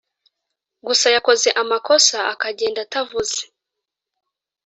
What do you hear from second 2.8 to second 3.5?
atavuze